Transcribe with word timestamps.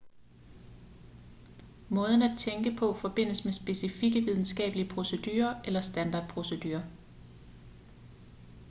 måden 1.89 2.21
at 2.21 2.37
tænke 2.39 2.75
på 2.79 2.93
forbindes 2.93 3.45
med 3.45 3.53
specifikke 3.53 4.21
videnskabelige 4.21 4.89
procedurer 4.89 5.61
eller 5.65 5.81
standardprocedurer 5.81 6.83